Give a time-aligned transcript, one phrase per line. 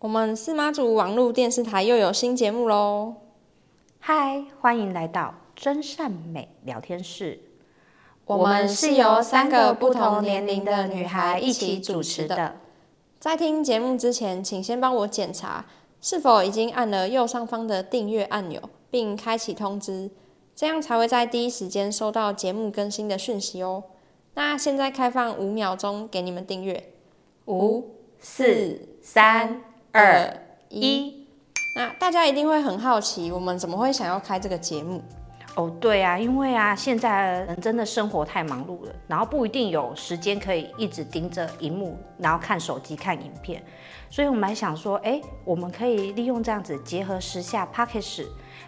[0.00, 3.14] 我们四妈祖网络电视台又有新节目喽！
[3.98, 7.40] 嗨，欢迎来到真善美聊天室。
[8.24, 12.58] 我们是由三个不同年龄的女孩一起主持的。
[13.18, 15.64] 在听节目之前，请先帮我检查
[16.00, 18.62] 是否已经按了右上方的订阅按钮，
[18.92, 20.08] 并开启通知，
[20.54, 23.82] 这样才会在第一时间收到节目更新的讯息哦。
[24.34, 26.92] 那现在开放五秒钟给你们订阅，
[27.46, 29.64] 五、四、三。
[29.98, 30.32] 二
[30.68, 31.26] 一，
[31.74, 35.02] 那大家一定会很好奇，我们怎么会想要开这个节目？
[35.56, 43.60] 哦，对啊，因为啊，现在人真的生活太忙碌了，然后不一定有时间可以一直盯着荧幕，然后看手机看影片，
[44.08, 48.26] 所以我们还想说，哎，我们可以利用这样子结合时下 Podcast，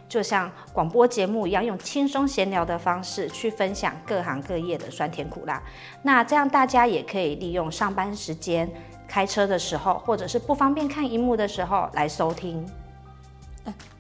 [0.08, 5.62] 就像广播节目一样，用轻松闲聊的方式去分享各行各业的酸甜苦辣。
[6.02, 8.68] 那这样大家也可以利用上班时间。
[9.10, 12.64] 开车的时候，或者是不方便看荧幕的时候来收听。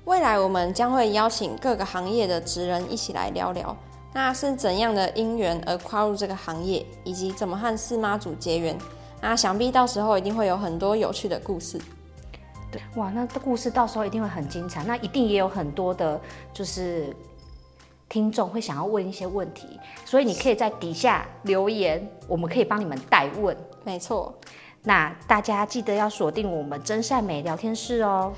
[0.04, 3.76] 未来我们将会邀请各个行业的职人一起来聊聊，
[4.14, 8.78] 那是怎样的因缘而跨入这个行业，以及怎么和四妈祖结缘。
[9.20, 11.80] 那想必到时候一定会有很多有趣的故事。
[12.70, 14.84] 对，哇，那故事到时候一定会很精彩。
[14.84, 16.20] 那一定也有很多的，
[16.52, 17.14] 就是
[18.08, 23.56] 听众会想要问一些问题，所以你可以在底下留言，我们可以帮你们代问。
[23.84, 24.32] 没错。
[24.82, 28.32] 那大家记得要锁定我们真善美聊天室哦！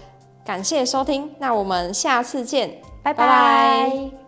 [0.44, 3.26] 感谢收听，那我们下次见，拜拜。
[3.26, 4.21] 拜拜。